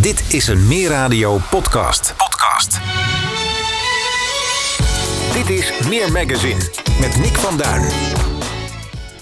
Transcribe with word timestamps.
Dit 0.00 0.34
is 0.34 0.46
een 0.46 0.66
Meer 0.66 0.88
Radio 0.88 1.38
podcast. 1.50 2.14
Podcast. 2.16 2.80
Dit 5.32 5.58
is 5.58 5.72
Meer 5.88 6.12
Magazine 6.12 6.60
met 7.00 7.16
Nick 7.16 7.36
van 7.36 7.56
Duin. 7.56 7.88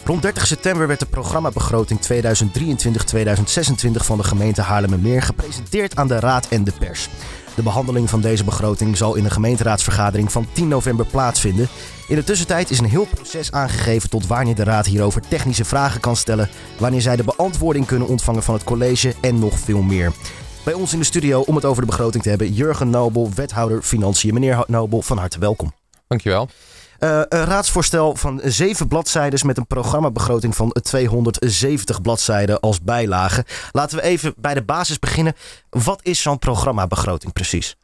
Rond 0.05 0.23
30 0.23 0.47
september 0.47 0.87
werd 0.87 1.01
de 1.01 1.07
programmabegroting 1.07 2.01
2023-2026 2.01 2.07
van 3.93 4.17
de 4.19 4.25
gemeente 4.25 4.63
Haarlemmermeer 4.63 5.23
gepresenteerd 5.23 5.97
aan 5.97 6.09
de 6.09 6.21
Raad 6.21 6.49
en 6.49 6.65
de 6.65 6.73
pers. 6.79 7.09
De 7.55 7.63
behandeling 7.63 8.11
van 8.11 8.21
deze 8.21 8.45
begroting 8.45 8.97
zal 8.97 9.15
in 9.15 9.23
de 9.23 9.31
gemeenteraadsvergadering 9.31 10.33
van 10.33 10.47
10 10.53 10.69
november 10.69 11.07
plaatsvinden. 11.07 11.69
In 12.09 12.17
de 12.17 12.25
tussentijd 12.25 12.71
is 12.71 12.79
een 12.79 12.85
heel 12.85 13.07
proces 13.15 13.53
aangegeven 13.53 14.11
tot 14.11 14.27
wanneer 14.27 14.55
de 14.55 14.65
Raad 14.65 14.87
hierover 14.87 15.23
technische 15.29 15.65
vragen 15.65 16.01
kan 16.01 16.17
stellen, 16.17 16.49
wanneer 16.77 17.01
zij 17.01 17.17
de 17.17 17.25
beantwoording 17.25 17.87
kunnen 17.87 18.09
ontvangen 18.09 18.43
van 18.43 18.55
het 18.55 18.65
college 18.65 19.15
en 19.21 19.39
nog 19.39 19.59
veel 19.59 19.83
meer. 19.83 20.13
Bij 20.69 20.77
ons 20.77 20.93
in 20.93 20.99
de 20.99 21.05
studio 21.05 21.41
om 21.41 21.55
het 21.55 21.65
over 21.65 21.83
de 21.83 21.89
begroting 21.89 22.23
te 22.23 22.29
hebben, 22.29 22.53
Jurgen 22.53 22.91
Nobel, 22.91 23.31
wethouder 23.35 23.83
Financiën. 23.83 24.35
Meneer 24.35 24.65
Nobel, 24.67 25.03
van 25.03 25.19
harte 25.19 25.39
welkom. 25.39 25.73
Dankjewel. 26.07 26.49
Uh, 27.01 27.23
een 27.29 27.45
raadsvoorstel 27.45 28.17
van 28.17 28.41
zeven 28.45 28.89
bladzijden 28.89 29.47
met 29.47 29.57
een 29.57 29.67
programmabegroting 29.67 30.57
van 30.57 30.73
270 30.83 32.01
bladzijden 32.01 32.61
als 32.61 32.81
bijlage. 32.81 33.45
Laten 33.73 33.97
we 33.97 34.03
even 34.03 34.35
bij 34.37 34.55
de 34.55 34.63
basis 34.63 34.99
beginnen. 34.99 35.35
Wat 35.71 36.01
is 36.03 36.23
zo'n 36.23 36.39
programmabegroting 36.39 37.33
precies? 37.33 37.77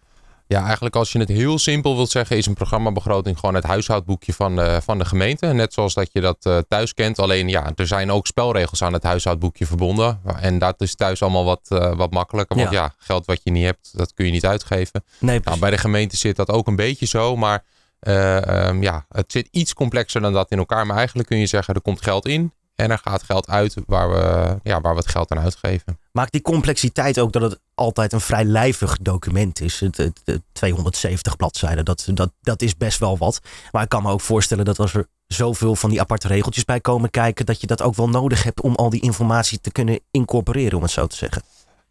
Ja, 0.55 0.65
eigenlijk 0.65 0.97
als 0.97 1.13
je 1.13 1.19
het 1.19 1.29
heel 1.29 1.59
simpel 1.59 1.97
wilt 1.97 2.11
zeggen, 2.11 2.37
is 2.37 2.47
een 2.47 2.55
programmabegroting 2.55 3.39
gewoon 3.39 3.55
het 3.55 3.65
huishoudboekje 3.65 4.33
van 4.33 4.57
de, 4.57 4.81
van 4.83 4.99
de 4.99 5.05
gemeente. 5.05 5.47
Net 5.47 5.73
zoals 5.73 5.95
dat 5.95 6.09
je 6.13 6.21
dat 6.21 6.47
uh, 6.47 6.59
thuis 6.69 6.95
kent. 6.95 7.19
Alleen 7.19 7.49
ja, 7.49 7.73
er 7.75 7.87
zijn 7.87 8.11
ook 8.11 8.27
spelregels 8.27 8.83
aan 8.83 8.93
het 8.93 9.03
huishoudboekje 9.03 9.67
verbonden. 9.67 10.21
En 10.41 10.59
dat 10.59 10.81
is 10.81 10.95
thuis 10.95 11.23
allemaal 11.23 11.45
wat, 11.45 11.61
uh, 11.69 11.95
wat 11.97 12.11
makkelijker. 12.11 12.57
Want 12.57 12.71
ja. 12.71 12.83
ja. 12.83 12.95
geld 12.99 13.27
wat 13.27 13.41
je 13.43 13.51
niet 13.51 13.65
hebt, 13.65 13.91
dat 13.93 14.15
kun 14.15 14.27
je 14.27 14.33
niet 14.33 14.47
uitgeven. 14.47 15.05
Nee, 15.19 15.41
nou, 15.45 15.59
bij 15.59 15.71
de 15.71 15.79
gemeente 15.79 16.17
zit 16.17 16.37
dat 16.37 16.51
ook 16.51 16.67
een 16.67 16.77
beetje 16.77 17.07
zo. 17.07 17.37
Maar 17.37 17.65
uh, 18.01 18.67
um, 18.67 18.83
ja, 18.83 19.07
het 19.09 19.33
zit 19.33 19.49
iets 19.51 19.75
complexer 19.75 20.21
dan 20.21 20.33
dat 20.33 20.51
in 20.51 20.59
elkaar. 20.59 20.87
Maar 20.87 20.97
eigenlijk 20.97 21.29
kun 21.29 21.39
je 21.39 21.47
zeggen, 21.47 21.75
er 21.75 21.81
komt 21.81 22.03
geld 22.03 22.27
in 22.27 22.53
en 22.75 22.91
er 22.91 23.01
gaat 23.03 23.23
geld 23.23 23.49
uit 23.49 23.77
waar 23.87 24.11
we, 24.11 24.57
ja, 24.63 24.81
waar 24.81 24.95
we 24.95 25.01
het 25.01 25.11
geld 25.11 25.31
aan 25.31 25.41
uitgeven. 25.41 25.99
Maakt 26.13 26.33
die 26.33 26.43
complexiteit 26.43 27.19
ook 27.19 27.33
dat 27.33 27.43
het 27.43 27.61
altijd 27.75 28.13
een 28.13 28.21
vrij 28.21 28.45
lijvig 28.45 28.99
document 29.01 29.61
is? 29.61 29.81
Het, 29.81 29.97
het, 29.97 30.21
het 30.25 30.43
270 30.53 31.37
bladzijden, 31.37 31.85
dat, 31.85 32.07
dat, 32.15 32.33
dat 32.41 32.63
is 32.63 32.77
best 32.77 32.99
wel 32.99 33.19
wat. 33.19 33.41
Maar 33.73 33.83
ik 33.83 33.89
kan 33.89 34.03
me 34.03 34.11
ook 34.11 34.21
voorstellen 34.21 34.65
dat 34.65 34.79
als 34.79 34.95
er 34.95 35.07
zoveel 35.27 35.77
van 35.77 35.91
die 35.91 36.01
aparte 36.01 36.29
regeltjes 36.29 36.65
bij 36.65 36.81
komen 36.81 37.11
kijken, 37.11 37.47
dat 37.47 37.61
je 37.61 37.67
dat 37.67 37.83
ook 37.83 37.95
wel 37.95 38.09
nodig 38.09 38.43
hebt 38.43 38.61
om 38.61 38.75
al 38.75 38.91
die 38.91 39.01
informatie 39.03 39.61
te 39.61 39.73
kunnen 39.73 40.01
incorporeren, 40.11 40.77
om 40.77 40.83
het 40.83 40.93
zo 40.93 41.07
te 41.07 41.17
zeggen. 41.17 41.43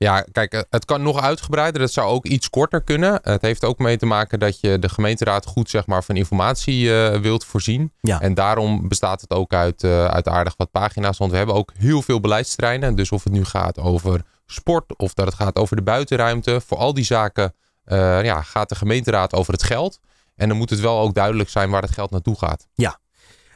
Ja, 0.03 0.25
kijk, 0.31 0.65
het 0.69 0.85
kan 0.85 1.01
nog 1.01 1.21
uitgebreider. 1.21 1.81
Het 1.81 1.91
zou 1.91 2.07
ook 2.07 2.25
iets 2.25 2.49
korter 2.49 2.81
kunnen. 2.81 3.19
Het 3.21 3.41
heeft 3.41 3.65
ook 3.65 3.77
mee 3.77 3.97
te 3.97 4.05
maken 4.05 4.39
dat 4.39 4.59
je 4.59 4.79
de 4.79 4.89
gemeenteraad 4.89 5.45
goed 5.45 5.69
zeg 5.69 5.87
maar, 5.87 6.03
van 6.03 6.15
informatie 6.15 6.85
uh, 6.85 7.15
wilt 7.15 7.45
voorzien. 7.45 7.93
Ja. 8.01 8.21
En 8.21 8.33
daarom 8.33 8.87
bestaat 8.87 9.21
het 9.21 9.31
ook 9.31 9.53
uit, 9.53 9.83
uh, 9.83 10.05
uit 10.05 10.27
aardig 10.27 10.53
wat 10.57 10.71
pagina's. 10.71 11.17
Want 11.17 11.31
we 11.31 11.37
hebben 11.37 11.55
ook 11.55 11.71
heel 11.77 12.01
veel 12.01 12.19
beleidsterreinen. 12.19 12.95
Dus 12.95 13.11
of 13.11 13.23
het 13.23 13.33
nu 13.33 13.45
gaat 13.45 13.79
over 13.79 14.21
sport 14.45 14.97
of 14.97 15.13
dat 15.13 15.25
het 15.25 15.35
gaat 15.35 15.55
over 15.55 15.75
de 15.75 15.81
buitenruimte. 15.81 16.61
Voor 16.61 16.77
al 16.77 16.93
die 16.93 17.05
zaken 17.05 17.53
uh, 17.85 18.23
ja, 18.23 18.41
gaat 18.41 18.69
de 18.69 18.75
gemeenteraad 18.75 19.33
over 19.33 19.53
het 19.53 19.63
geld. 19.63 19.99
En 20.35 20.47
dan 20.47 20.57
moet 20.57 20.69
het 20.69 20.79
wel 20.79 20.99
ook 20.99 21.13
duidelijk 21.13 21.49
zijn 21.49 21.69
waar 21.69 21.81
het 21.81 21.91
geld 21.91 22.11
naartoe 22.11 22.37
gaat. 22.37 22.67
Ja, 22.73 22.99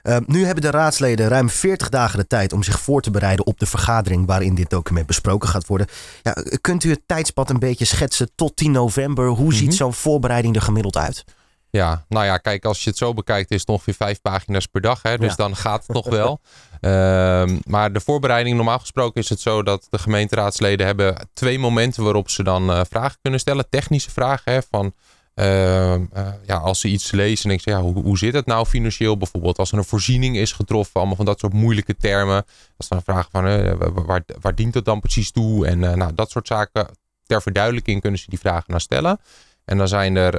uh, 0.08 0.18
nu 0.26 0.46
hebben 0.46 0.64
de 0.64 0.70
raadsleden 0.70 1.28
ruim 1.28 1.50
40 1.50 1.90
dagen 1.90 2.20
de 2.20 2.28
tijd 2.28 2.54
om 2.54 2.64
zich 2.64 2.80
voor 2.80 3.02
te 3.02 3.12
bereiden 3.12 3.46
op 3.46 3.60
de 3.60 3.66
vergadering 3.66 4.26
waarin 4.26 4.56
dit 4.56 4.70
document 4.70 5.08
besproken 5.08 5.50
gaat 5.50 5.68
worden. 5.68 5.88
Ja, 6.24 6.36
kunt 6.62 6.84
u 6.84 6.90
het 6.90 7.02
tijdspad 7.06 7.50
een 7.50 7.60
beetje 7.60 7.86
schetsen 7.86 8.30
tot 8.36 8.56
10 8.56 8.72
november? 8.72 9.28
Hoe 9.28 9.38
mm 9.38 9.44
-hmm. 9.44 9.52
ziet 9.52 9.76
zo'n 9.76 9.94
voorbereiding 9.94 10.56
er 10.56 10.62
gemiddeld 10.62 10.98
uit? 10.98 11.24
Ja, 11.70 12.06
nou 12.10 12.26
ja, 12.26 12.38
kijk, 12.38 12.66
als 12.66 12.84
je 12.84 12.90
het 12.90 12.98
zo 12.98 13.14
bekijkt, 13.14 13.52
is 13.52 13.60
het 13.60 13.70
ongeveer 13.70 13.94
vijf 13.94 14.22
pagina's 14.22 14.66
per 14.66 14.82
dag. 14.82 15.02
Hè? 15.02 15.18
Dus 15.18 15.30
ja. 15.30 15.36
dan 15.36 15.56
gaat 15.56 15.84
het 15.88 15.96
nog 15.96 16.10
wel. 16.20 16.40
uh, 16.82 17.58
maar 17.66 17.94
de 17.94 18.00
voorbereiding, 18.00 18.56
normaal 18.56 18.80
gesproken 18.80 19.22
is 19.22 19.30
het 19.30 19.40
zo 19.40 19.64
dat 19.64 19.88
de 19.90 19.98
gemeenteraadsleden 19.98 20.86
hebben 20.86 21.28
twee 21.34 21.60
momenten 21.60 22.04
waarop 22.04 22.30
ze 22.30 22.44
dan 22.44 22.70
uh, 22.70 22.82
vragen 22.90 23.18
kunnen 23.22 23.40
stellen. 23.40 23.70
Technische 23.70 24.12
vragen 24.12 24.52
hè, 24.52 24.60
van 24.70 24.94
uh, 25.40 25.94
uh, 25.94 26.00
ja, 26.46 26.56
als 26.56 26.80
ze 26.80 26.88
iets 26.88 27.12
lezen 27.12 27.50
en 27.50 27.56
ik 27.56 27.66
ja, 27.66 27.82
hoe, 27.82 28.02
hoe 28.04 28.18
zit 28.18 28.34
het 28.34 28.46
nou 28.46 28.66
financieel? 28.66 29.18
Bijvoorbeeld 29.18 29.58
als 29.58 29.72
er 29.72 29.78
een 29.78 29.84
voorziening 29.84 30.38
is 30.38 30.52
getroffen, 30.52 30.94
allemaal 30.94 31.16
van 31.16 31.26
dat 31.26 31.40
soort 31.40 31.54
moeilijke 31.54 31.96
termen. 31.96 32.46
Als 32.78 32.88
dan 32.88 33.04
vragen 33.04 33.32
van, 33.32 33.48
uh, 33.48 33.72
waar, 34.06 34.24
waar 34.42 34.56
dient 34.56 34.74
het 34.74 34.86
dan 34.86 35.00
precies 35.00 35.32
toe? 35.32 35.68
En 35.68 35.80
nou, 35.80 36.14
dat 36.14 36.32
soort 36.32 36.48
zaken. 36.48 36.88
Ter 37.26 37.42
verduidelijking 37.42 38.02
kunnen 38.02 38.20
ze 38.20 38.30
die 38.30 38.40
vragen 38.40 38.66
naar 38.68 38.82
stellen. 38.82 39.20
En 39.66 39.78
dan 39.78 39.88
zijn 39.88 40.16
er 40.16 40.36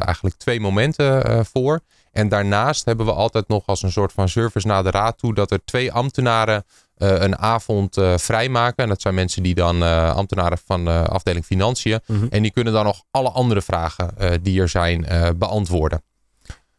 eigenlijk 0.00 0.36
twee 0.36 0.60
momenten 0.60 1.46
voor. 1.46 1.80
En 2.12 2.28
daarnaast 2.28 2.84
hebben 2.84 3.06
we 3.06 3.12
altijd 3.12 3.48
nog 3.48 3.66
als 3.66 3.82
een 3.82 3.92
soort 3.92 4.12
van 4.12 4.28
service 4.28 4.66
naar 4.66 4.82
de 4.82 4.90
raad 4.90 5.18
toe... 5.18 5.34
dat 5.34 5.50
er 5.50 5.64
twee 5.64 5.92
ambtenaren 5.92 6.64
uh, 6.98 7.20
een 7.20 7.38
avond 7.38 7.96
uh, 7.96 8.16
vrijmaken. 8.16 8.82
En 8.82 8.88
dat 8.88 9.00
zijn 9.00 9.14
mensen 9.14 9.42
die 9.42 9.54
dan 9.54 9.82
uh, 9.82 10.14
ambtenaren 10.14 10.58
van 10.64 10.84
de 10.84 11.06
afdeling 11.08 11.44
financiën. 11.44 12.00
Mhm. 12.06 12.26
En 12.30 12.42
die 12.42 12.50
kunnen 12.50 12.72
dan 12.72 12.84
nog 12.84 13.02
alle 13.10 13.30
andere 13.30 13.62
vragen 13.62 14.14
die 14.42 14.60
er 14.60 14.68
zijn 14.68 15.06
beantwoorden. 15.38 16.02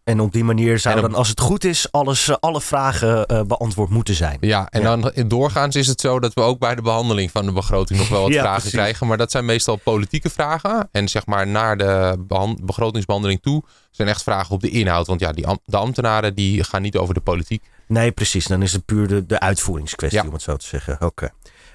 En 0.09 0.19
op 0.19 0.31
die 0.31 0.43
manier 0.43 0.75
op- 0.75 1.01
dan, 1.01 1.15
als 1.15 1.27
het 1.29 1.39
goed 1.39 1.63
is, 1.63 1.91
alles, 1.91 2.39
alle 2.39 2.61
vragen 2.61 3.25
eh, 3.25 3.41
beantwoord 3.41 3.89
moeten 3.89 4.15
zijn. 4.15 4.37
Ja, 4.41 4.67
en 4.69 4.81
Ja. 4.81 4.95
dan 4.97 5.11
doorgaans 5.27 5.75
is 5.75 5.87
het 5.87 6.01
zo 6.01 6.19
dat 6.19 6.33
we 6.33 6.41
ook 6.41 6.59
bij 6.59 6.75
de 6.75 6.81
behandeling 6.81 7.31
van 7.31 7.45
de 7.45 7.51
begroting 7.51 7.99
nog 7.99 8.09
wel 8.09 8.21
wat 8.21 8.31
Ja, 8.33 8.39
vragen 8.41 8.59
precies. 8.61 8.79
krijgen. 8.79 9.07
Maar 9.07 9.17
dat 9.17 9.31
zijn 9.31 9.45
meestal 9.45 9.75
politieke 9.75 10.29
vragen. 10.29 10.89
En 10.91 11.07
zeg 11.07 11.25
maar 11.25 11.47
naar 11.47 11.77
de 11.77 12.23
behan- 12.27 12.59
begrotingsbehandeling 12.63 13.41
toe 13.41 13.63
zijn 13.91 14.07
echt 14.07 14.23
vragen 14.23 14.55
op 14.55 14.61
de 14.61 14.69
inhoud. 14.69 15.07
Want 15.07 15.19
ja, 15.19 15.31
die 15.31 15.47
am- 15.47 15.59
de 15.65 15.77
ambtenaren 15.77 16.35
die 16.35 16.63
gaan 16.63 16.81
niet 16.81 16.97
over 16.97 17.13
de 17.13 17.19
politiek. 17.21 17.63
Nee, 17.87 18.11
precies. 18.11 18.45
Dan 18.47 18.61
is 18.61 18.73
het 18.73 18.85
puur 18.85 19.07
de, 19.07 19.25
de 19.25 19.39
uitvoeringskwestie, 19.39 20.21
Ja. 20.21 20.27
om 20.27 20.33
het 20.33 20.41
zo 20.41 20.55
te 20.55 20.65
zeggen. 20.65 20.97
Oké. 21.01 21.29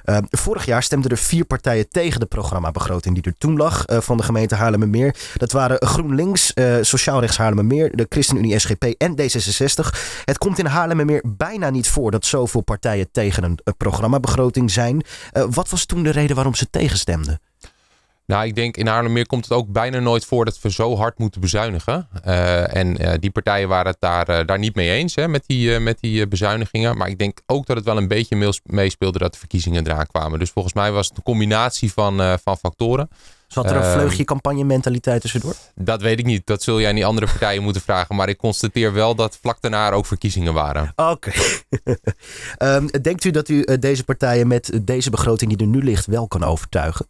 Eh, 0.05 0.19
vorig 0.31 0.65
jaar 0.65 0.83
stemden 0.83 1.11
er 1.11 1.17
vier 1.17 1.45
partijen 1.45 1.89
tegen 1.89 2.21
de 2.21 2.27
programmabegroting 2.27 3.15
die 3.15 3.25
er 3.25 3.39
toen 3.39 3.57
lag 3.57 3.85
eh, 3.85 4.01
van 4.01 4.17
de 4.17 4.23
gemeente 4.23 4.55
Haarlemmermeer. 4.55 5.17
Dat 5.37 5.53
waren 5.53 5.87
GroenLinks, 5.87 6.53
eh 6.53 6.77
Sociaal 6.81 7.21
Rechts 7.21 7.37
Haarlemmermeer, 7.37 7.97
de 7.97 8.07
ChristenUnie 8.09 8.59
SGP 8.59 8.85
en 8.85 9.17
D66. 9.21 9.89
Het 10.25 10.39
komt 10.39 10.59
in 10.59 10.67
Haarlemmermeer 10.67 11.23
bijna 11.27 11.71
niet 11.71 11.89
voor 11.89 12.11
dat 12.11 12.27
zoveel 12.27 12.61
partijen 12.61 13.11
tegen 13.13 13.45
een, 13.45 13.59
eh, 13.65 13.75
programmabegroting 13.77 14.71
zijn. 14.71 15.05
Wat 15.51 15.69
was 15.69 15.85
toen 15.85 16.03
de 16.03 16.11
reden 16.11 16.35
waarom 16.37 16.55
ze 16.55 16.71
tegenstemden? 16.71 17.41
Nou, 18.27 18.47
ik 18.47 18.55
denk 18.55 18.77
in 18.77 18.87
Haarlemmermeer 18.87 19.27
komt 19.27 19.45
het 19.45 19.53
ook 19.53 19.69
bijna 19.69 19.99
nooit 19.99 20.25
voor 20.25 20.45
dat 20.45 20.61
we 20.61 20.71
zo 20.71 20.97
hard 20.97 21.19
moeten 21.19 21.41
bezuinigen. 21.41 22.09
Eh, 22.23 22.77
en 22.77 22.99
eh, 22.99 23.13
die 23.21 23.31
partijen 23.31 23.69
waren 23.69 23.91
het 23.91 24.01
daar, 24.01 24.29
eh, 24.29 24.47
daar 24.47 24.59
niet 24.59 24.75
mee 24.75 24.91
eens 24.91 25.15
hè, 25.15 25.29
met 25.29 25.45
die, 25.47 25.81
met 25.81 25.99
die 26.01 26.29
bezuinigingen. 26.29 26.97
Maar 26.97 27.09
ik 27.09 27.19
denk 27.19 27.41
ook 27.47 27.67
dat 27.67 27.77
het 27.77 27.85
wel 27.85 27.97
een 27.97 28.09
beetje 28.09 28.53
meespeelde 28.63 29.19
dat 29.19 29.33
de 29.33 29.39
verkiezingen 29.39 29.87
eraan 29.87 30.07
kwamen. 30.07 30.39
Dus 30.39 30.51
volgens 30.51 30.75
mij 30.75 30.93
was 30.93 31.09
het 31.09 31.17
een 31.17 31.23
combinatie 31.23 31.93
van, 31.93 32.39
van 32.43 32.57
factoren. 32.57 33.09
Zat 33.49 33.71
er 33.71 33.77
een 33.77 33.83
Ehm, 33.83 33.99
vleugje 33.99 34.25
campagne 34.25 34.65
mentaliteit 34.65 35.21
tussendoor? 35.21 35.55
Dat 35.75 36.03
weet 36.03 36.19
ik 36.19 36.25
niet. 36.25 36.47
Dat 36.47 36.63
zul 36.63 36.81
jij 36.81 36.89
aan 36.89 36.95
die 36.95 37.07
andere 37.07 37.27
partijen 37.27 37.63
moeten 37.63 37.83
vragen. 37.83 38.17
Maar 38.17 38.29
ik 38.29 38.37
constateer 38.37 38.93
wel 38.93 39.15
dat 39.15 39.39
vlak 39.41 39.61
daarna 39.61 39.91
ook 39.91 40.07
verkiezingen 40.07 40.55
waren. 40.55 40.93
Oké. 40.97 41.33
Ehm, 42.57 42.87
denkt 42.87 43.25
u 43.25 43.31
dat 43.31 43.49
u 43.49 43.79
deze 43.79 44.05
partijen 44.05 44.47
met 44.47 44.81
deze 44.83 45.11
begroting 45.11 45.51
die 45.51 45.67
er 45.67 45.73
nu 45.73 45.83
ligt 45.83 46.07
wel 46.07 46.29
kan 46.29 46.45
overtuigen? 46.45 47.07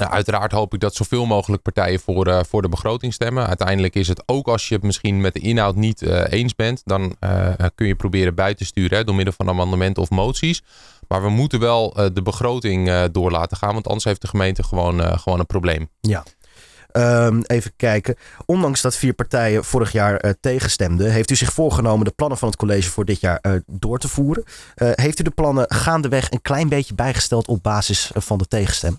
Ja, 0.00 0.10
uiteraard 0.10 0.52
hoop 0.52 0.74
ik 0.74 0.80
dat 0.80 0.94
zoveel 0.94 1.26
mogelijk 1.26 1.62
partijen 1.62 2.00
voor, 2.00 2.26
eh, 2.26 2.40
voor 2.48 2.62
de 2.62 2.68
begroting 2.68 3.12
stemmen. 3.12 3.46
Uiteindelijk 3.46 3.94
is 3.94 4.08
het 4.08 4.22
ook 4.26 4.48
als 4.48 4.68
je 4.68 4.74
het 4.74 4.82
misschien 4.82 5.20
met 5.20 5.34
de 5.34 5.40
inhoud 5.40 5.74
niet 5.74 6.02
eh, 6.02 6.22
eens 6.28 6.54
bent, 6.54 6.82
dan 6.84 7.16
eh, 7.20 7.52
kun 7.74 7.86
je 7.86 7.94
proberen 7.94 8.34
bij 8.34 8.54
te 8.54 8.64
sturen 8.64 8.98
hè, 8.98 9.04
door 9.04 9.14
middel 9.14 9.34
van 9.36 9.48
amendementen 9.48 10.02
of 10.02 10.10
moties. 10.10 10.62
Maar 11.08 11.22
we 11.22 11.28
moeten 11.28 11.60
wel 11.60 11.92
de 12.12 12.22
begroting 12.22 13.06
door 13.06 13.30
laten 13.30 13.56
gaan, 13.56 13.72
want 13.72 13.86
anders 13.86 14.04
heeft 14.04 14.20
de 14.20 14.26
gemeente 14.26 14.62
gewoon, 14.62 15.18
gewoon 15.18 15.38
een 15.38 15.46
probleem. 15.46 15.88
Ehm, 16.92 17.40
even 17.46 17.72
kijken. 17.76 18.16
Ondanks 18.46 18.80
dat 18.80 18.96
vier 18.96 19.12
partijen 19.12 19.64
vorig 19.64 19.92
jaar 19.92 20.34
tegenstemden, 20.40 21.12
heeft 21.12 21.30
u 21.30 21.36
zich 21.36 21.52
voorgenomen 21.52 22.04
de 22.04 22.12
plannen 22.16 22.38
van 22.38 22.48
het 22.48 22.56
college 22.56 22.90
voor 22.90 23.04
dit 23.04 23.20
jaar 23.20 23.62
door 23.66 23.98
te 23.98 24.08
voeren. 24.08 24.44
Heeft 24.74 25.20
u 25.20 25.22
de 25.22 25.30
plannen 25.30 25.64
gaandeweg 25.68 26.30
een 26.30 26.42
klein 26.42 26.68
beetje 26.68 26.94
bijgesteld 26.94 27.48
op 27.48 27.62
basis 27.62 28.10
van 28.14 28.38
de 28.38 28.48
tegenstem? 28.48 28.98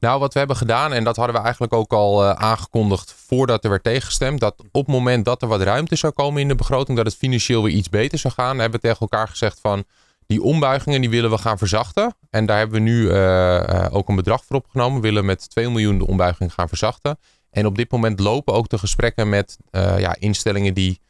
Nou, 0.00 0.20
wat 0.20 0.32
we 0.32 0.38
hebben 0.38 0.56
gedaan, 0.56 0.92
en 0.92 1.04
dat 1.04 1.16
hadden 1.16 1.34
we 1.34 1.42
eigenlijk 1.42 1.72
ook 1.72 1.92
al 1.92 2.24
eh, 2.24 2.30
aangekondigd 2.30 3.14
voordat 3.26 3.64
er 3.64 3.70
werd 3.70 3.82
tegengestemd, 3.82 4.40
dat 4.40 4.54
op 4.72 4.86
het 4.86 4.86
moment 4.86 5.24
dat 5.24 5.42
er 5.42 5.48
wat 5.48 5.60
ruimte 5.60 5.96
zou 5.96 6.12
komen 6.12 6.40
in 6.40 6.48
de 6.48 6.54
begroting, 6.54 6.96
dat 6.96 7.06
het 7.06 7.16
financieel 7.16 7.62
weer 7.62 7.72
iets 7.72 7.88
beter 7.88 8.18
zou 8.18 8.34
gaan, 8.34 8.58
hebben 8.58 8.80
we 8.80 8.86
tegen 8.86 9.00
elkaar 9.00 9.28
gezegd 9.28 9.58
van 9.60 9.84
die 10.26 10.42
ombuigingen 10.42 11.00
die 11.00 11.10
willen 11.10 11.30
we 11.30 11.38
gaan 11.38 11.58
verzachten. 11.58 12.14
En 12.30 12.46
daar 12.46 12.58
hebben 12.58 12.76
we 12.76 12.90
nu 12.90 13.10
eh, 13.10 13.84
eh, 13.84 13.94
ook 13.94 14.08
een 14.08 14.16
bedrag 14.16 14.44
voor 14.44 14.56
opgenomen. 14.56 15.00
We 15.00 15.06
willen 15.06 15.24
met 15.24 15.50
2 15.50 15.68
miljoen 15.68 15.98
de 15.98 16.06
ombuiging 16.06 16.54
gaan 16.54 16.68
verzachten. 16.68 17.18
En 17.50 17.66
op 17.66 17.76
dit 17.76 17.90
moment 17.90 18.20
lopen 18.20 18.54
ook 18.54 18.68
de 18.68 18.78
gesprekken 18.78 19.28
met 19.28 19.56
ja, 19.98 20.16
instellingen 20.18 20.74
die 20.74 21.00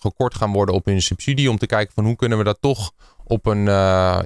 gekort 0.00 0.34
gaan 0.34 0.52
worden 0.52 0.74
op 0.74 0.84
hun 0.84 1.02
subsidie. 1.02 1.50
Om 1.50 1.58
te 1.58 1.66
kijken 1.66 1.94
van 1.94 2.04
hoe 2.04 2.16
kunnen 2.16 2.38
we 2.38 2.44
dat 2.44 2.58
toch 2.60 2.92
op 3.24 3.46
een, 3.46 3.64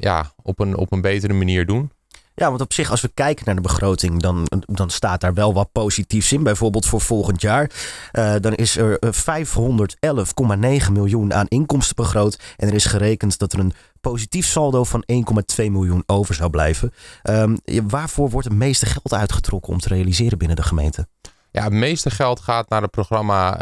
ja, 0.01 0.33
op 0.43 0.61
een, 0.61 0.77
op 0.77 0.93
een 0.93 1.01
betere 1.01 1.33
manier 1.33 1.67
doen. 1.67 1.91
Ja, 2.39 2.49
want 2.49 2.61
op 2.61 2.73
zich, 2.73 2.91
als 2.91 3.01
we 3.01 3.11
kijken 3.15 3.45
naar 3.45 3.55
de 3.55 3.61
begroting, 3.61 4.21
dan, 4.21 4.47
dan 4.67 4.91
staat 4.91 5.21
daar 5.21 5.35
wel 5.35 5.55
wat 5.55 5.73
positiefs 5.73 6.33
in. 6.33 6.43
Bijvoorbeeld 6.43 6.87
voor 6.87 7.01
volgend 7.01 7.41
jaar. 7.41 7.71
Uh, 8.13 8.35
dan 8.41 8.55
is 8.55 8.77
er 8.77 8.99
511,9 9.07 10.93
miljoen 10.93 11.35
aan 11.35 11.47
inkomsten 11.49 11.97
begroot. 11.97 12.39
En 12.57 12.69
er 12.69 12.75
is 12.75 12.85
gerekend 12.85 13.39
dat 13.39 13.53
er 13.53 13.59
een 13.59 13.73
positief 14.01 14.47
saldo 14.47 14.85
van 14.85 15.05
1,2 15.13 15.17
miljoen 15.57 16.03
over 16.07 16.35
zou 16.35 16.51
blijven. 16.51 16.93
Um, 17.23 17.59
waarvoor 17.89 18.31
wordt 18.31 18.49
het 18.49 18.57
meeste 18.57 18.87
geld 18.87 19.13
uitgetrokken 19.13 19.73
om 19.73 19.79
te 19.79 19.89
realiseren 19.89 20.39
binnen 20.39 20.57
de 20.57 20.63
gemeente? 20.63 21.09
Ja, 21.51 21.65
het 21.65 21.73
meeste 21.73 22.11
geld 22.11 22.41
gaat 22.41 22.69
naar 22.69 22.83
het 22.83 22.91
programma 22.91 23.61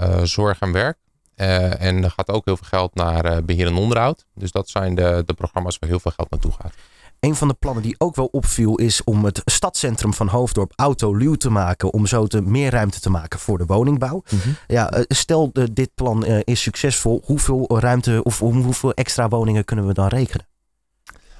uh, 0.00 0.24
Zorg 0.24 0.60
en 0.60 0.72
Werk. 0.72 0.98
En 1.34 2.04
er 2.04 2.10
gaat 2.10 2.28
ook 2.28 2.44
heel 2.44 2.56
veel 2.56 2.68
geld 2.68 2.94
naar 2.94 3.44
beheer 3.44 3.66
en 3.66 3.76
onderhoud. 3.76 4.26
Dus 4.34 4.50
dat 4.50 4.68
zijn 4.68 4.94
de, 4.94 5.22
de 5.26 5.34
programma's 5.34 5.78
waar 5.78 5.88
heel 5.88 6.00
veel 6.00 6.12
geld 6.16 6.30
naartoe 6.30 6.52
gaat. 6.52 6.72
Een 7.20 7.34
van 7.34 7.48
de 7.48 7.54
plannen 7.54 7.82
die 7.82 7.94
ook 7.98 8.16
wel 8.16 8.28
opviel 8.30 8.76
is 8.76 9.04
om 9.04 9.24
het 9.24 9.42
stadcentrum 9.44 10.14
van 10.14 10.28
Hoofddorp 10.28 10.72
autoluw 10.76 11.34
te 11.34 11.50
maken. 11.50 11.92
Om 11.92 12.06
zo 12.06 12.26
te 12.26 12.40
meer 12.40 12.70
ruimte 12.70 13.00
te 13.00 13.10
maken 13.10 13.38
voor 13.38 13.58
de 13.58 13.66
woningbouw. 13.66 14.22
Mm 14.30 14.38
-hmm. 14.38 14.56
ja, 14.66 15.04
stel 15.08 15.50
de, 15.52 15.72
dit 15.72 15.90
plan 15.94 16.24
uh, 16.24 16.40
is 16.44 16.62
succesvol. 16.62 17.22
Hoeveel 17.24 17.78
ruimte 17.80 18.20
of 18.22 18.42
om 18.42 18.62
hoeveel 18.62 18.92
extra 18.92 19.28
woningen 19.28 19.64
kunnen 19.64 19.86
we 19.86 19.92
dan 19.92 20.08
rekenen? 20.08 20.46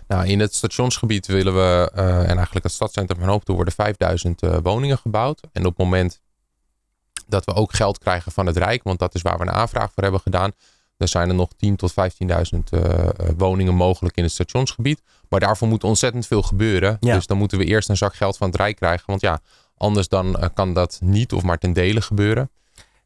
Nou, 0.08 0.26
in 0.26 0.40
het 0.40 0.54
stationsgebied 0.54 1.26
willen 1.26 1.54
we, 1.54 1.92
uh, 1.96 2.18
en 2.18 2.36
eigenlijk 2.36 2.64
het 2.64 2.72
stadcentrum 2.72 3.18
van 3.18 3.28
Hoofddorp, 3.28 3.56
worden 3.56 3.74
5000 3.74 4.42
uh, 4.42 4.56
woningen 4.62 4.98
gebouwd. 4.98 5.40
En 5.52 5.66
op 5.66 5.76
het 5.76 5.78
moment 5.78 6.20
dat 7.26 7.44
we 7.44 7.54
ook 7.54 7.72
geld 7.72 7.98
krijgen 7.98 8.32
van 8.32 8.46
het 8.46 8.56
Rijk, 8.56 8.82
want 8.82 8.98
dat 8.98 9.14
is 9.14 9.22
waar 9.22 9.38
we 9.38 9.42
een 9.42 9.50
aanvraag 9.50 9.92
voor 9.92 10.02
hebben 10.02 10.20
gedaan, 10.20 10.52
dan 10.96 11.08
zijn 11.08 11.28
er 11.28 11.34
nog 11.34 11.48
10.000 11.66 11.72
tot 11.76 11.92
15.000 11.92 12.58
uh, 12.70 13.08
woningen 13.36 13.74
mogelijk 13.74 14.16
in 14.16 14.22
het 14.22 14.32
stationsgebied. 14.32 15.02
Maar 15.28 15.40
daarvoor 15.40 15.68
moet 15.68 15.84
ontzettend 15.84 16.26
veel 16.26 16.42
gebeuren. 16.42 16.96
Ja. 17.00 17.14
Dus 17.14 17.26
dan 17.26 17.36
moeten 17.36 17.58
we 17.58 17.64
eerst 17.64 17.88
een 17.88 17.96
zak 17.96 18.14
geld 18.14 18.36
van 18.36 18.46
het 18.46 18.56
Rijk 18.56 18.76
krijgen. 18.76 19.04
Want 19.06 19.20
ja, 19.20 19.40
anders 19.76 20.08
dan 20.08 20.26
uh, 20.26 20.44
kan 20.54 20.72
dat 20.72 20.98
niet 21.02 21.32
of 21.32 21.42
maar 21.42 21.58
ten 21.58 21.72
dele 21.72 22.00
gebeuren. 22.00 22.50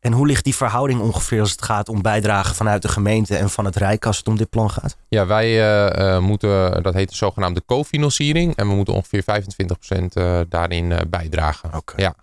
En 0.00 0.12
hoe 0.12 0.26
ligt 0.26 0.44
die 0.44 0.54
verhouding 0.54 1.00
ongeveer 1.00 1.40
als 1.40 1.50
het 1.50 1.62
gaat 1.62 1.88
om 1.88 2.02
bijdragen 2.02 2.54
vanuit 2.54 2.82
de 2.82 2.88
gemeente 2.88 3.36
en 3.36 3.50
van 3.50 3.64
het 3.64 3.76
Rijk 3.76 4.06
als 4.06 4.16
het 4.16 4.28
om 4.28 4.36
dit 4.36 4.50
plan 4.50 4.70
gaat? 4.70 4.96
Ja, 5.08 5.26
wij 5.26 5.80
uh, 5.98 6.18
moeten, 6.18 6.82
dat 6.82 6.94
heet 6.94 7.08
de 7.08 7.16
zogenaamde 7.16 7.62
cofinanciering. 7.66 8.56
En 8.56 8.68
we 8.68 8.74
moeten 8.74 8.94
ongeveer 8.94 9.24
25% 10.44 10.48
daarin 10.48 10.94
bijdragen. 11.08 11.74
Okay. 11.74 12.04
Ja. 12.04 12.14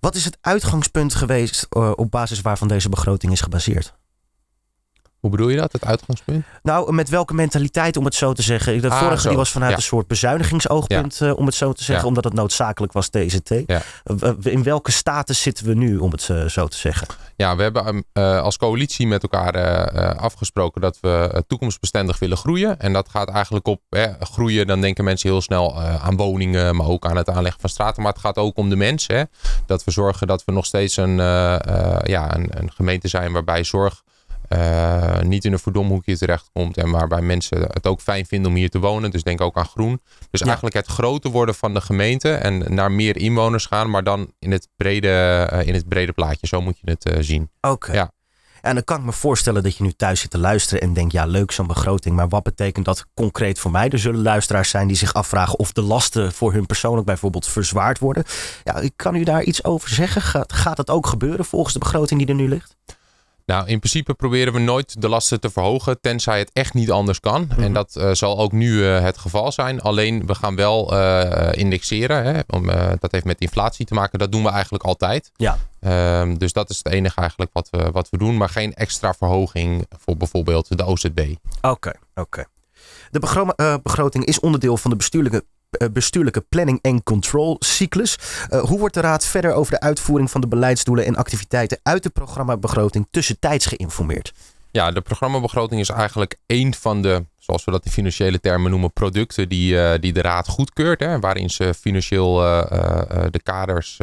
Wat 0.00 0.14
is 0.14 0.24
het 0.24 0.38
uitgangspunt 0.40 1.14
geweest 1.14 1.66
op 1.74 2.10
basis 2.10 2.40
waarvan 2.40 2.68
deze 2.68 2.88
begroting 2.88 3.32
is 3.32 3.40
gebaseerd? 3.40 3.94
Hoe 5.24 5.32
bedoel 5.32 5.48
je 5.48 5.56
dat, 5.56 5.72
het 5.72 5.84
uitgangspunt? 5.84 6.44
Nou, 6.62 6.92
met 6.92 7.08
welke 7.08 7.34
mentaliteit, 7.34 7.96
om 7.96 8.04
het 8.04 8.14
zo 8.14 8.32
te 8.32 8.42
zeggen. 8.42 8.80
De 8.80 8.90
ah, 8.90 8.98
vorige 8.98 9.20
zo. 9.20 9.28
die 9.28 9.36
was 9.36 9.50
vanuit 9.50 9.70
ja. 9.70 9.76
een 9.76 9.82
soort 9.82 10.06
bezuinigingsoogpunt, 10.06 11.16
ja. 11.18 11.26
uh, 11.26 11.36
om 11.36 11.46
het 11.46 11.54
zo 11.54 11.72
te 11.72 11.84
zeggen. 11.84 12.04
Ja. 12.04 12.08
Omdat 12.08 12.24
het 12.24 12.32
noodzakelijk 12.32 12.92
was, 12.92 13.08
TZT. 13.08 13.62
Ja. 13.66 13.82
Uh, 14.22 14.30
in 14.42 14.62
welke 14.62 14.92
status 14.92 15.42
zitten 15.42 15.66
we 15.66 15.74
nu, 15.74 15.96
om 15.96 16.10
het 16.10 16.28
uh, 16.30 16.44
zo 16.44 16.66
te 16.66 16.76
zeggen? 16.76 17.06
Ja, 17.36 17.56
we 17.56 17.62
hebben 17.62 18.04
als 18.42 18.56
coalitie 18.56 19.06
met 19.06 19.22
elkaar 19.22 19.54
afgesproken 20.16 20.80
dat 20.80 20.98
we 21.00 21.44
toekomstbestendig 21.46 22.18
willen 22.18 22.36
groeien. 22.36 22.80
En 22.80 22.92
dat 22.92 23.08
gaat 23.08 23.28
eigenlijk 23.28 23.66
op 23.66 23.80
groeien. 24.20 24.66
Dan 24.66 24.80
denken 24.80 25.04
mensen 25.04 25.30
heel 25.30 25.40
snel 25.40 25.80
aan 25.82 26.16
woningen, 26.16 26.76
maar 26.76 26.86
ook 26.86 27.06
aan 27.06 27.16
het 27.16 27.28
aanleggen 27.28 27.60
van 27.60 27.70
straten. 27.70 28.02
Maar 28.02 28.12
het 28.12 28.20
gaat 28.20 28.38
ook 28.38 28.56
om 28.56 28.68
de 28.68 28.76
mensen. 28.76 29.16
Hè? 29.16 29.22
Dat 29.66 29.84
we 29.84 29.90
zorgen 29.90 30.26
dat 30.26 30.44
we 30.44 30.52
nog 30.52 30.66
steeds 30.66 30.96
een, 30.96 31.16
ja, 31.16 32.34
een, 32.34 32.48
een 32.50 32.72
gemeente 32.72 33.08
zijn 33.08 33.32
waarbij 33.32 33.64
zorg... 33.64 34.02
Uh, 34.48 35.20
niet 35.20 35.44
in 35.44 35.52
een 35.52 35.58
verdomhoekje 35.58 36.18
terechtkomt. 36.18 36.76
En 36.76 36.90
waarbij 36.90 37.20
mensen 37.20 37.60
het 37.60 37.86
ook 37.86 38.00
fijn 38.00 38.26
vinden 38.26 38.50
om 38.50 38.56
hier 38.56 38.70
te 38.70 38.78
wonen. 38.78 39.10
Dus 39.10 39.22
denk 39.22 39.40
ook 39.40 39.56
aan 39.56 39.66
groen. 39.66 40.00
Dus 40.30 40.40
ja. 40.40 40.46
eigenlijk 40.46 40.76
het 40.76 40.86
groter 40.86 41.30
worden 41.30 41.54
van 41.54 41.74
de 41.74 41.80
gemeente. 41.80 42.34
En 42.34 42.74
naar 42.74 42.92
meer 42.92 43.16
inwoners 43.16 43.66
gaan. 43.66 43.90
Maar 43.90 44.04
dan 44.04 44.32
in 44.38 44.52
het 44.52 44.68
brede, 44.76 45.48
uh, 45.52 45.66
in 45.66 45.74
het 45.74 45.88
brede 45.88 46.12
plaatje. 46.12 46.46
Zo 46.46 46.60
moet 46.60 46.78
je 46.80 46.90
het 46.90 47.08
uh, 47.08 47.16
zien. 47.20 47.50
Oké. 47.60 47.72
Okay. 47.72 47.94
Ja. 47.94 48.12
En 48.64 48.74
dan 48.74 48.84
kan 48.84 48.98
ik 48.98 49.04
me 49.04 49.12
voorstellen 49.12 49.62
dat 49.62 49.76
je 49.76 49.82
nu 49.82 49.92
thuis 49.92 50.20
zit 50.20 50.30
te 50.30 50.38
luisteren 50.38 50.82
en 50.82 50.92
denkt, 50.92 51.12
ja 51.12 51.26
leuk 51.26 51.50
zo'n 51.50 51.66
begroting, 51.66 52.16
maar 52.16 52.28
wat 52.28 52.42
betekent 52.42 52.84
dat 52.84 53.04
concreet 53.14 53.58
voor 53.58 53.70
mij? 53.70 53.88
Er 53.88 53.98
zullen 53.98 54.22
luisteraars 54.22 54.70
zijn 54.70 54.86
die 54.86 54.96
zich 54.96 55.14
afvragen 55.14 55.58
of 55.58 55.72
de 55.72 55.82
lasten 55.82 56.32
voor 56.32 56.52
hun 56.52 56.66
persoonlijk 56.66 57.06
bijvoorbeeld 57.06 57.46
verzwaard 57.46 57.98
worden. 57.98 58.24
Ja, 58.62 58.82
kan 58.96 59.14
u 59.14 59.24
daar 59.24 59.42
iets 59.42 59.64
over 59.64 59.88
zeggen? 59.88 60.22
Gaat, 60.22 60.52
gaat 60.52 60.76
dat 60.76 60.90
ook 60.90 61.06
gebeuren 61.06 61.44
volgens 61.44 61.72
de 61.72 61.78
begroting 61.78 62.20
die 62.20 62.28
er 62.28 62.34
nu 62.34 62.48
ligt? 62.48 62.76
Nou, 63.46 63.66
in 63.68 63.78
principe 63.78 64.14
proberen 64.14 64.52
we 64.52 64.58
nooit 64.58 65.00
de 65.00 65.08
lasten 65.08 65.40
te 65.40 65.50
verhogen, 65.50 66.00
tenzij 66.00 66.38
het 66.38 66.50
echt 66.52 66.74
niet 66.74 66.90
anders 66.90 67.20
kan. 67.20 67.40
Mm 67.40 67.48
-hmm. 67.50 67.64
En 67.64 67.72
dat 67.72 67.94
uh, 67.98 68.12
zal 68.12 68.38
ook 68.38 68.52
nu 68.52 68.72
uh, 68.72 69.00
het 69.00 69.18
geval 69.18 69.52
zijn. 69.52 69.80
Alleen 69.80 70.26
we 70.26 70.34
gaan 70.34 70.56
wel 70.56 70.94
uh, 70.94 71.48
indexeren. 71.52 72.24
Hè? 72.24 72.40
Om, 72.46 72.66
dat 72.98 73.12
heeft 73.12 73.24
met 73.24 73.40
inflatie 73.40 73.86
te 73.86 73.94
maken. 73.94 74.18
Dat 74.18 74.32
doen 74.32 74.42
we 74.42 74.48
eigenlijk 74.48 74.84
altijd. 74.84 75.30
Ja. 75.36 75.58
Um, 76.20 76.38
dus 76.38 76.52
dat 76.52 76.70
is 76.70 76.76
het 76.76 76.88
enige 76.92 77.20
eigenlijk 77.20 77.50
wat 77.52 77.68
we, 77.70 77.90
wat 77.90 78.10
we 78.10 78.18
doen. 78.18 78.36
Maar 78.36 78.48
geen 78.48 78.74
extra 78.74 79.14
verhoging 79.14 79.86
voor 79.98 80.16
bijvoorbeeld 80.16 80.78
de 80.78 80.84
OZB. 80.84 81.18
Oké, 81.18 81.68
okay, 81.68 81.94
oké. 82.14 82.20
Okay. 82.20 82.46
De 83.10 83.80
begroting 83.82 84.24
is 84.24 84.40
onderdeel 84.40 84.76
van 84.76 84.90
de 84.90 84.96
bestuurlijke 84.96 85.44
bestuurlijke 85.92 86.40
planning 86.40 86.78
en 86.82 87.02
control 87.02 87.56
cyclus. 87.58 88.18
Uh, 88.50 88.60
hoe 88.60 88.78
wordt 88.78 88.94
de 88.94 89.00
Raad 89.00 89.24
verder 89.24 89.52
over 89.52 89.72
de 89.72 89.80
uitvoering 89.80 90.30
van 90.30 90.40
de 90.40 90.48
beleidsdoelen 90.48 91.04
en 91.04 91.16
activiteiten 91.16 91.78
uit 91.82 92.02
de 92.02 92.10
programmabegroting 92.10 93.06
tussentijds 93.10 93.66
geïnformeerd? 93.66 94.32
Ja, 94.70 94.90
de 94.90 95.00
programmabegroting 95.00 95.80
is 95.80 95.88
eigenlijk 95.88 96.36
één 96.46 96.74
van 96.74 97.02
de, 97.02 97.24
zoals 97.38 97.64
we 97.64 97.70
dat 97.70 97.84
in 97.84 97.90
financiële 97.90 98.40
termen 98.40 98.70
noemen, 98.70 98.92
producten 98.92 99.48
die, 99.48 99.74
uh, 99.74 99.92
die 100.00 100.12
de 100.12 100.22
Raad 100.22 100.48
goedkeurt. 100.48 101.00
Hè, 101.00 101.20
waarin 101.20 101.50
ze 101.50 101.74
financieel 101.74 102.44
uh, 102.44 102.62
de 103.30 103.40
kaders 103.42 103.98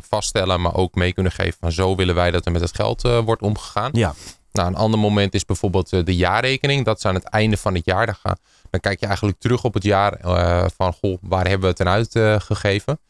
vaststellen, 0.00 0.60
maar 0.60 0.74
ook 0.74 0.94
mee 0.94 1.12
kunnen 1.12 1.32
geven 1.32 1.56
van 1.60 1.72
zo 1.72 1.96
willen 1.96 2.14
wij 2.14 2.30
dat 2.30 2.46
er 2.46 2.52
met 2.52 2.60
het 2.60 2.74
geld 2.74 3.02
wordt 3.02 3.42
omgegaan. 3.42 3.90
Ja. 3.92 4.14
Nou, 4.52 4.68
een 4.68 4.76
ander 4.76 5.00
moment 5.00 5.34
is 5.34 5.44
bijvoorbeeld 5.44 6.06
de 6.06 6.16
jaarrekening. 6.16 6.84
Dat 6.84 6.96
is 6.96 7.04
aan 7.04 7.14
het 7.14 7.24
einde 7.24 7.56
van 7.56 7.74
het 7.74 7.84
jaar. 7.84 8.06
Dan, 8.06 8.14
gaan, 8.14 8.36
dan 8.74 8.82
kijk 8.82 9.00
je 9.00 9.06
eigenlijk 9.06 9.38
terug 9.38 9.64
op 9.64 9.74
het 9.74 9.82
jaar 9.82 10.24
uh, 10.24 10.64
van 10.76 10.92
goh, 10.92 11.18
waar 11.20 11.48
hebben 11.48 11.60
we 11.60 11.66
het 11.66 11.76
ten 11.76 11.88
uitgegeven. 11.88 13.00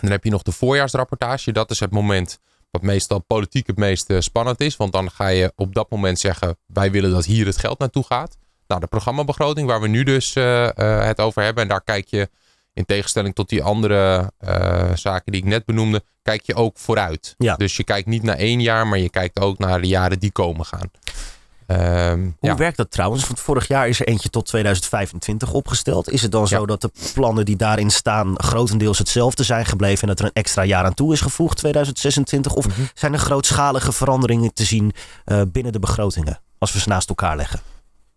Dan 0.00 0.10
heb 0.10 0.24
je 0.24 0.30
nog 0.30 0.42
de 0.42 0.52
voorjaarsrapportage. 0.52 1.52
Dat 1.52 1.70
is 1.70 1.80
het 1.80 1.90
moment 1.90 2.38
wat 2.70 2.82
meestal 2.82 3.18
politiek 3.18 3.66
het 3.66 3.76
meest 3.76 4.10
uh, 4.10 4.20
spannend 4.20 4.60
is. 4.60 4.76
Want 4.76 4.92
dan 4.92 5.10
ga 5.10 5.28
je 5.28 5.52
op 5.56 5.74
dat 5.74 5.90
moment 5.90 6.18
zeggen, 6.18 6.56
wij 6.66 6.90
willen 6.90 7.10
dat 7.10 7.24
hier 7.24 7.46
het 7.46 7.58
geld 7.58 7.78
naartoe 7.78 8.04
gaat. 8.04 8.36
Nou, 8.66 8.80
de 8.80 8.86
programmabegroting 8.86 9.68
waar 9.68 9.80
we 9.80 9.88
nu 9.88 10.02
dus 10.02 10.34
het 10.34 11.20
over 11.20 11.42
hebben. 11.42 11.62
En 11.62 11.68
daar 11.68 11.84
kijk 11.84 12.08
je 12.08 12.28
in 12.72 12.84
tegenstelling 12.84 13.34
tot 13.34 13.48
die 13.48 13.62
andere 13.62 14.32
uh, 14.44 14.94
zaken 14.94 15.32
die 15.32 15.40
ik 15.40 15.46
net 15.46 15.64
benoemde, 15.64 16.02
kijk 16.22 16.42
je 16.42 16.54
ook 16.54 16.78
vooruit. 16.78 17.34
Ja. 17.38 17.56
Dus 17.56 17.76
je 17.76 17.84
kijkt 17.84 18.08
niet 18.08 18.22
naar 18.22 18.36
één 18.36 18.60
jaar, 18.60 18.86
maar 18.86 18.98
je 18.98 19.10
kijkt 19.10 19.40
ook 19.40 19.58
naar 19.58 19.80
de 19.80 19.86
jaren 19.86 20.18
die 20.18 20.32
komen 20.32 20.64
gaan. 20.64 20.90
Um, 21.66 22.36
Hoe 22.38 22.48
ja. 22.50 22.56
werkt 22.56 22.76
dat 22.76 22.90
trouwens? 22.90 23.26
Want 23.26 23.40
vorig 23.40 23.68
jaar 23.68 23.88
is 23.88 24.00
er 24.00 24.06
eentje 24.06 24.30
tot 24.30 24.46
2025 24.46 25.52
opgesteld. 25.52 26.10
Is 26.10 26.22
het 26.22 26.32
dan 26.32 26.48
zo 26.48 26.60
Ja. 26.60 26.66
dat 26.66 26.80
de 26.80 26.90
plannen 27.14 27.44
die 27.44 27.56
daarin 27.56 27.90
staan 27.90 28.34
grotendeels 28.40 28.98
hetzelfde 28.98 29.42
zijn 29.42 29.64
gebleven 29.66 30.02
en 30.02 30.08
dat 30.08 30.18
er 30.18 30.24
een 30.24 30.30
extra 30.42 30.64
jaar 30.64 30.84
aan 30.84 30.94
toe 30.94 31.12
is 31.12 31.20
gevoegd, 31.20 31.56
2026? 31.56 32.54
Of 32.54 32.66
Mhm. 32.68 32.80
zijn 32.94 33.12
er 33.12 33.18
grootschalige 33.18 33.92
veranderingen 33.92 34.54
te 34.54 34.64
zien 34.64 34.92
uh, 35.26 35.42
binnen 35.52 35.72
de 35.72 35.78
begrotingen 35.78 36.40
als 36.58 36.72
we 36.72 36.78
ze 36.80 36.88
naast 36.88 37.08
elkaar 37.08 37.36
leggen? 37.36 37.60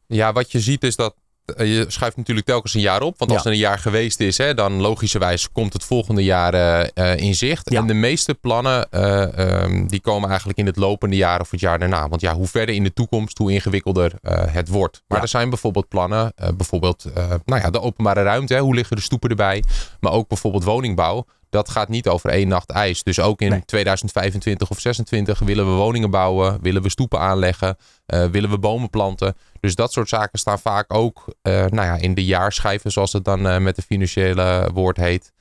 Ja, 0.07 0.33
wat 0.33 0.51
je 0.51 0.59
ziet 0.59 0.83
is 0.83 0.95
dat 0.95 1.15
je 1.57 1.85
schuift 1.87 2.17
natuurlijk 2.17 2.45
telkens 2.47 2.73
een 2.73 2.81
jaar 2.81 3.01
op. 3.01 3.17
Want 3.17 3.31
als 3.31 3.43
Ja. 3.43 3.49
er 3.49 3.55
een 3.55 3.61
jaar 3.61 3.79
geweest 3.79 4.19
is, 4.19 4.37
hè, 4.37 4.53
dan 4.53 4.81
logischerwijs 4.81 5.51
komt 5.51 5.73
het 5.73 5.83
volgende 5.83 6.23
jaar 6.23 6.53
uh, 6.97 7.17
in 7.17 7.35
zicht. 7.35 7.69
Ja. 7.69 7.79
En 7.79 7.87
de 7.87 7.93
meeste 7.93 8.33
plannen 8.33 8.87
uh, 8.91 9.61
um, 9.63 9.87
die 9.87 10.01
komen 10.01 10.29
eigenlijk 10.29 10.59
in 10.59 10.65
het 10.65 10.75
lopende 10.75 11.15
jaar 11.15 11.39
of 11.41 11.51
het 11.51 11.59
jaar 11.59 11.79
daarna. 11.79 12.07
Want 12.07 12.21
ja, 12.21 12.33
hoe 12.33 12.47
verder 12.47 12.75
in 12.75 12.83
de 12.83 12.93
toekomst, 12.93 13.37
hoe 13.37 13.51
ingewikkelder 13.51 14.11
uh, 14.21 14.31
het 14.45 14.67
wordt. 14.67 15.01
Maar 15.07 15.17
Ja. 15.17 15.23
er 15.23 15.29
zijn 15.29 15.49
bijvoorbeeld 15.49 15.87
plannen, 15.87 16.33
bijvoorbeeld 16.57 17.05
nou 17.45 17.61
ja, 17.61 17.69
de 17.69 17.81
openbare 17.81 18.23
ruimte. 18.23 18.53
Hè, 18.53 18.59
hoe 18.59 18.75
liggen 18.75 18.95
de 18.95 19.01
stoepen 19.01 19.29
erbij? 19.29 19.63
Maar 19.99 20.11
ook 20.11 20.27
bijvoorbeeld 20.27 20.63
woningbouw. 20.63 21.25
Dat 21.49 21.69
gaat 21.69 21.89
niet 21.89 22.07
over 22.07 22.29
één 22.29 22.47
nacht 22.47 22.69
ijs. 22.69 23.03
Dus 23.03 23.19
ook 23.19 23.41
in 23.41 23.49
Nee. 23.49 23.65
2025 23.65 24.69
of 24.69 24.79
26 24.79 25.39
willen 25.39 25.65
we 25.65 25.71
woningen 25.71 26.11
bouwen, 26.11 26.57
willen 26.61 26.81
we 26.81 26.89
stoepen 26.89 27.19
aanleggen, 27.19 27.77
uh, 28.07 28.25
willen 28.25 28.49
we 28.49 28.59
bomen 28.59 28.89
planten. 28.89 29.35
Dus 29.59 29.75
dat 29.75 29.91
soort 29.91 30.09
zaken 30.09 30.39
staan 30.39 30.59
vaak 30.59 30.93
ook 30.93 31.25
uh, 31.43 31.53
nou 31.53 31.87
ja, 31.87 31.95
in 31.95 32.13
de 32.13 32.25
jaarschijven, 32.25 32.91
zoals 32.91 33.13
het 33.13 33.25
dan 33.25 33.47
uh, 33.47 33.57
met 33.57 33.75
de 33.75 33.81
financiële 33.81 34.69
woord 34.73 34.97
heet, 34.97 35.31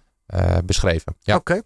beschreven. 0.65 1.17
Ja. 1.21 1.37
Oké. 1.37 1.53
Okay. 1.53 1.62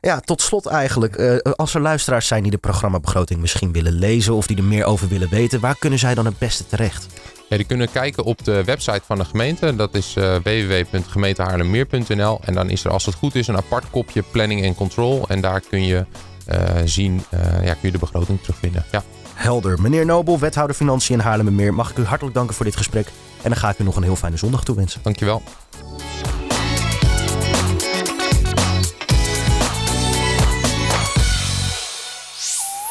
Ja, 0.00 0.20
tot 0.20 0.40
slot 0.42 0.66
eigenlijk. 0.66 1.16
Als 1.56 1.74
er 1.74 1.80
luisteraars 1.80 2.26
zijn 2.26 2.42
die 2.42 2.50
de 2.50 2.58
programmabegroting 2.58 3.40
misschien 3.40 3.72
willen 3.72 3.92
lezen 3.92 4.34
of 4.34 4.46
die 4.46 4.56
er 4.56 4.64
meer 4.64 4.84
over 4.84 5.08
willen 5.08 5.28
weten, 5.28 5.60
waar 5.60 5.76
kunnen 5.78 5.98
zij 5.98 6.14
dan 6.14 6.24
het 6.24 6.38
beste 6.38 6.66
terecht? 6.66 7.06
Ja, 7.48 7.56
die 7.56 7.66
kunnen 7.66 7.90
kijken 7.90 8.24
op 8.24 8.44
de 8.44 8.64
website 8.64 9.02
van 9.04 9.18
de 9.18 9.24
gemeente. 9.24 9.76
Dat 9.76 9.94
is 9.94 10.14
uh, 10.16 10.36
www.gemeentehaarlemmeer.nl. 10.42 12.40
En 12.44 12.54
dan 12.54 12.70
is 12.70 12.84
er, 12.84 12.90
als 12.90 13.06
het 13.06 13.14
goed 13.14 13.34
is, 13.34 13.46
een 13.46 13.56
apart 13.56 13.90
kopje 13.90 14.22
planning 14.22 14.62
en 14.62 14.74
control. 14.74 15.24
En 15.28 15.40
daar 15.40 15.60
kun 15.60 15.86
je 15.86 16.04
uh, 16.52 16.58
zien, 16.84 17.24
uh, 17.34 17.40
ja, 17.64 17.72
kun 17.72 17.80
je 17.82 17.90
de 17.90 17.98
begroting 17.98 18.40
terugvinden. 18.40 18.84
Ja. 18.90 19.02
Helder. 19.34 19.80
Meneer 19.80 20.06
Nobel, 20.06 20.38
wethouder 20.38 20.76
Financiën 20.76 21.14
in 21.14 21.20
Haarlemmermeer. 21.20 21.74
Mag 21.74 21.90
ik 21.90 21.98
u 21.98 22.04
hartelijk 22.04 22.36
danken 22.36 22.54
voor 22.54 22.64
dit 22.64 22.76
gesprek? 22.76 23.06
En 23.42 23.50
dan 23.50 23.56
ga 23.56 23.68
ik 23.68 23.78
u 23.78 23.84
nog 23.84 23.96
een 23.96 24.02
heel 24.02 24.16
fijne 24.16 24.36
zondag 24.36 24.64
toewensen. 24.64 25.00
Dankjewel. 25.02 25.42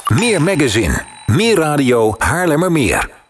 Meer 0.07 0.41
magazine, 0.41 1.05
meer 1.25 1.55
radio, 1.55 2.15
Haarlemmermeer. 2.17 3.22